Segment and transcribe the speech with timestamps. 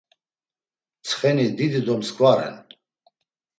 [1.03, 2.57] Tsxeni didi do mskva ren.